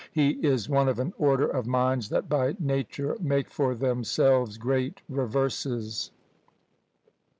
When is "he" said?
0.11-0.29